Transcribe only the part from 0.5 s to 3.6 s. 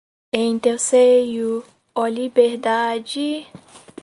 teu seio, ó Liberdade